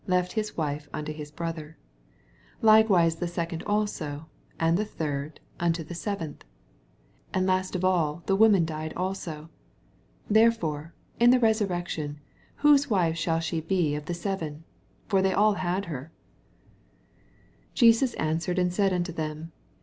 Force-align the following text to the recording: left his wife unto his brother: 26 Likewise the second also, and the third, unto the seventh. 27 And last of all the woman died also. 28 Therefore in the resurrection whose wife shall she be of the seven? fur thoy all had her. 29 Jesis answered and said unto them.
left 0.07 0.31
his 0.31 0.57
wife 0.57 0.89
unto 0.91 1.13
his 1.13 1.29
brother: 1.29 1.77
26 2.61 2.63
Likewise 2.63 3.15
the 3.17 3.27
second 3.27 3.61
also, 3.67 4.25
and 4.59 4.75
the 4.75 4.83
third, 4.83 5.39
unto 5.59 5.83
the 5.83 5.93
seventh. 5.93 6.39
27 7.33 7.35
And 7.35 7.45
last 7.45 7.75
of 7.75 7.85
all 7.85 8.23
the 8.25 8.35
woman 8.35 8.65
died 8.65 8.93
also. 8.97 9.51
28 10.25 10.31
Therefore 10.33 10.93
in 11.19 11.29
the 11.29 11.39
resurrection 11.39 12.19
whose 12.55 12.89
wife 12.89 13.15
shall 13.15 13.39
she 13.39 13.61
be 13.61 13.93
of 13.93 14.05
the 14.05 14.15
seven? 14.15 14.63
fur 15.07 15.21
thoy 15.21 15.35
all 15.37 15.53
had 15.53 15.85
her. 15.85 16.11
29 17.75 17.75
Jesis 17.75 18.13
answered 18.15 18.57
and 18.57 18.73
said 18.73 18.91
unto 18.91 19.11
them. 19.13 19.51